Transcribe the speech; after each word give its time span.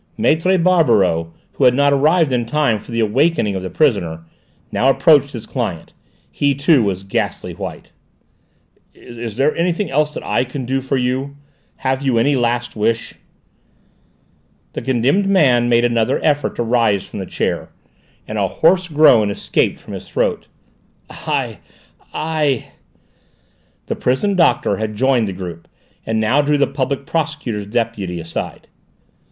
Maître 0.17 0.57
Barberoux, 0.63 1.31
who 1.53 1.65
had 1.65 1.75
not 1.75 1.93
arrived 1.93 2.31
in 2.31 2.43
time 2.47 2.79
for 2.79 2.89
the 2.89 3.01
awakening 3.01 3.55
of 3.55 3.61
the 3.61 3.69
prisoner, 3.69 4.23
now 4.71 4.89
approached 4.89 5.31
his 5.33 5.45
client; 5.45 5.93
he, 6.31 6.55
too, 6.55 6.81
was 6.81 7.03
ghastly 7.03 7.53
white. 7.53 7.91
"Is 8.95 9.35
there 9.35 9.55
anything 9.55 9.91
else 9.91 10.11
that 10.15 10.23
I 10.23 10.43
can 10.43 10.65
do 10.65 10.81
for 10.81 10.97
you? 10.97 11.35
Have 11.75 12.01
you 12.01 12.17
any 12.17 12.35
last 12.35 12.75
wish?" 12.75 13.13
The 14.73 14.81
condemned 14.81 15.27
man 15.27 15.69
made 15.69 15.85
another 15.85 16.19
effort 16.23 16.55
to 16.55 16.63
rise 16.63 17.05
from 17.05 17.19
the 17.19 17.27
chair, 17.27 17.69
and 18.27 18.39
a 18.39 18.47
hoarse 18.47 18.87
groan 18.87 19.29
escaped 19.29 19.79
from 19.79 19.93
his 19.93 20.09
throat. 20.09 20.47
"I 21.11 21.59
I" 22.11 22.71
The 23.85 23.95
prison 23.95 24.33
doctor 24.35 24.77
had 24.77 24.95
joined 24.95 25.27
the 25.27 25.33
group, 25.33 25.67
and 26.07 26.19
now 26.19 26.41
drew 26.41 26.57
the 26.57 26.65
Public 26.65 27.05
Prosecutor's 27.05 27.67
deputy 27.67 28.19
aside. 28.19 28.67